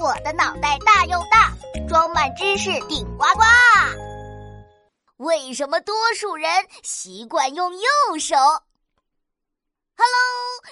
[0.00, 1.52] 我的脑袋大又大，
[1.86, 3.42] 装满知识顶呱呱。
[5.18, 6.50] 为什么多数人
[6.82, 7.82] 习惯用右
[8.18, 8.34] 手
[9.94, 10.16] ？Hello，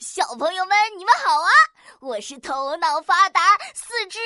[0.00, 1.50] 小朋友们，你们好啊！
[2.00, 4.18] 我是头脑发达、四肢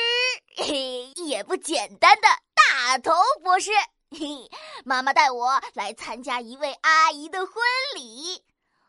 [0.56, 3.12] 嘿 也不简单的大头
[3.44, 3.70] 博士。
[4.10, 4.50] 嘿，
[4.82, 7.54] 妈妈带我来参加一位阿姨的婚
[7.96, 8.42] 礼。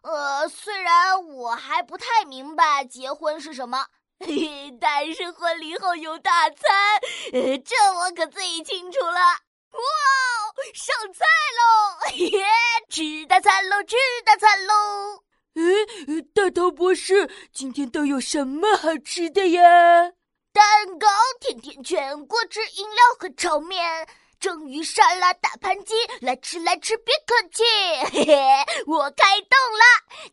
[0.04, 3.86] 呃，虽然我还不太明白结婚是什么。
[4.20, 6.68] 嘿， 但是婚礼后有大餐，
[7.34, 9.20] 呃，这我可最清楚了。
[9.72, 9.80] 哇，
[10.74, 11.26] 上菜
[11.58, 12.16] 喽！
[12.18, 12.44] 耶，
[12.90, 13.96] 吃大餐喽，吃
[14.26, 15.24] 大餐喽！
[15.56, 19.62] 嗯，大头博士，今天都有什么好吃的呀？
[20.54, 21.08] 蛋糕、
[21.40, 24.08] 甜甜圈、果汁、饮料和炒面。
[24.40, 27.64] 蒸鱼、沙拉、大盘鸡，来吃来吃，别客气！
[28.12, 28.36] 嘿嘿，
[28.86, 29.86] 我开动了，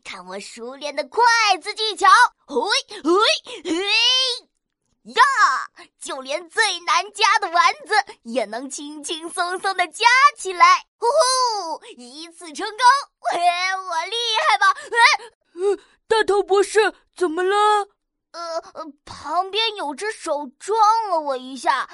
[0.03, 1.23] 看我熟练的筷
[1.61, 2.07] 子技巧！
[2.45, 2.55] 嘿，
[3.03, 5.21] 嘿，嘿呀！
[5.99, 10.05] 就连最难夹的丸子也能轻轻松松的夹
[10.37, 10.85] 起来！
[10.97, 12.79] 呼呼，一次成功！
[13.31, 14.15] 嘿，我厉
[14.47, 14.71] 害吧？
[14.81, 17.87] 哎，大头博士怎么了？
[18.31, 18.61] 呃，
[19.05, 20.77] 旁边有只手撞
[21.09, 21.89] 了我一下，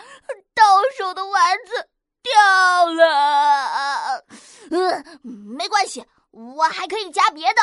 [0.55, 1.89] 到手的丸子。
[2.21, 4.23] 掉了，
[4.69, 7.61] 嗯，没关系，我还可以夹别的。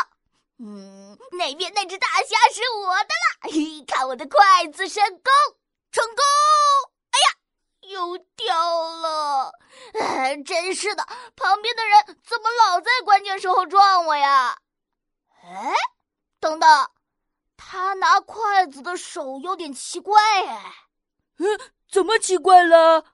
[0.61, 3.87] 嗯，那边那只大虾是我的啦！
[3.87, 5.33] 看我的筷子神功，
[5.93, 6.25] 成功！
[7.11, 9.53] 哎呀，又掉了！
[10.01, 11.07] 哎，真是的，
[11.37, 14.59] 旁边的人怎么老在关键时候撞我呀？
[15.45, 15.73] 哎，
[16.41, 16.91] 等等，
[17.57, 20.75] 他拿筷子的手有点奇怪哎。
[21.39, 21.47] 嗯，
[21.89, 23.05] 怎么奇怪了？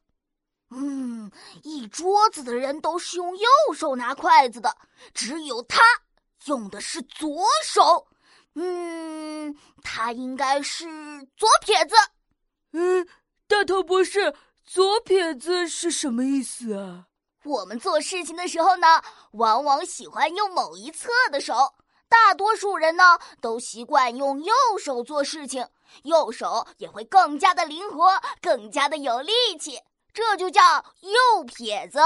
[0.76, 1.30] 嗯，
[1.62, 4.76] 一桌子的人都是用右手拿筷子的，
[5.12, 5.80] 只有他
[6.46, 8.08] 用的是左手。
[8.54, 10.84] 嗯，他应该是
[11.36, 11.94] 左撇子。
[12.72, 13.06] 嗯，
[13.46, 17.06] 大头博士，左撇子是什么意思啊？
[17.44, 19.02] 我们做事情的时候呢，
[19.32, 21.74] 往往喜欢用某一侧的手。
[22.08, 24.52] 大多数人呢，都习惯用右
[24.82, 25.68] 手做事情，
[26.04, 29.80] 右手也会更加的灵活，更加的有力气。
[30.14, 30.62] 这就叫
[31.00, 31.98] 右撇子，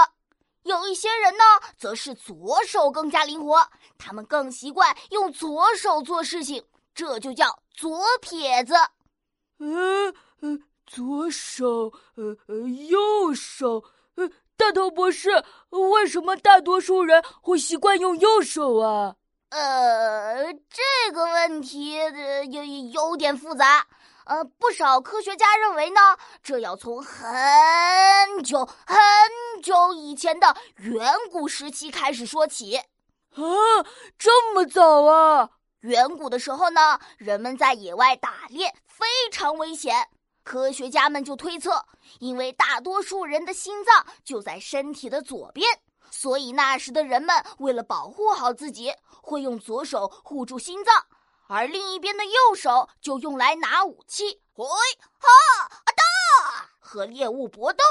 [0.62, 1.44] 有一些人呢，
[1.76, 6.64] 则是左手更加灵活，他们更习惯用左手做事情，
[6.94, 8.74] 这就叫左撇子。
[9.58, 14.26] 嗯嗯，左手，呃呃，右手，呃，
[14.56, 19.16] 大头博士，为什么大多数人会习惯用右手啊？
[19.50, 23.86] 呃，这个问题呃有有点复杂。
[24.28, 26.00] 呃，不少科学家认为呢，
[26.42, 27.24] 这要从很
[28.44, 28.98] 久很
[29.62, 31.02] 久以前的远
[31.32, 32.76] 古时期开始说起。
[32.76, 33.42] 啊，
[34.18, 35.48] 这么早啊！
[35.80, 40.06] 远古的时候呢，人们在野外打猎非常危险，
[40.44, 41.86] 科学家们就推测，
[42.18, 45.66] 因为大多数人的心脏就在身体的左边，
[46.10, 51.06] 所以那时的人们为了保护好自己，会用左手护住心脏。
[51.50, 54.66] 而另一边的右手就用来拿武器，嘿，
[55.18, 55.28] 哈，
[55.64, 57.82] 啊哒，和猎物搏斗。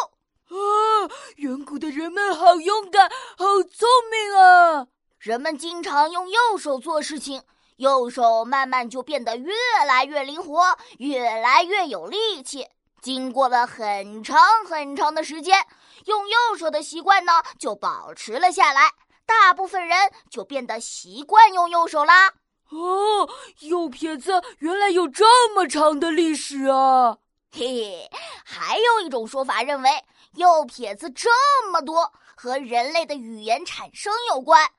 [0.49, 4.85] 啊，远古的人们好勇敢，好聪明啊！
[5.17, 7.41] 人们经常用右手做事情，
[7.77, 9.51] 右手慢慢就变得越
[9.87, 12.67] 来越灵活，越来越有力气。
[13.01, 14.37] 经过了很长
[14.69, 15.65] 很长的时间，
[16.05, 18.91] 用右手的习惯呢就保持了下来，
[19.25, 22.33] 大部分人就变得习惯用右手啦。
[22.69, 23.29] 哦，
[23.59, 27.17] 右撇子原来有这么长的历史啊！
[27.49, 28.09] 嘿嘿，
[28.43, 29.89] 还有一种说法认为，
[30.33, 31.29] 右撇子这
[31.71, 34.69] 么多和人类的语言产生有关。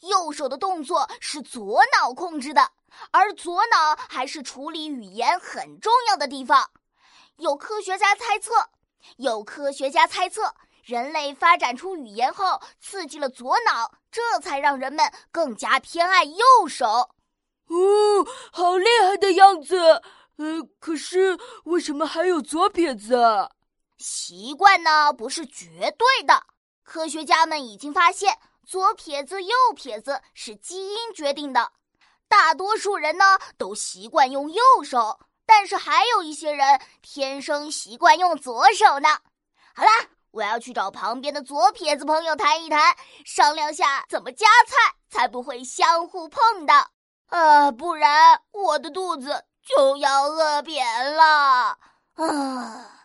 [0.00, 2.70] 右手的动作是左脑控制的，
[3.10, 6.70] 而左脑还是处理语言很重要的地方。
[7.36, 8.52] 有科学家猜测，
[9.16, 10.54] 有科学家猜测，
[10.84, 17.10] 人类发展出语言后，刺激了左脑，这才让人们更加偏爱右手。
[17.68, 19.76] 哦，好厉害的样子！
[20.36, 23.50] 呃，可是为什么还有左撇子啊？
[23.98, 26.42] 习惯呢不是绝对的。
[26.82, 28.36] 科学家们已经发现，
[28.66, 31.70] 左撇子、右撇子是基因决定的。
[32.28, 33.24] 大多数人呢
[33.56, 39.08] 都习惯用右手，但是还有一些人天生习惯用左手呢。
[39.74, 39.90] 好啦，
[40.32, 46.90] 我要去找旁边的左撇子朋友谈一谈，商量下怎么夹菜才不会相互碰到。
[47.32, 50.84] 啊，不然我的肚子就要饿扁
[51.16, 51.78] 了
[52.16, 53.01] 啊！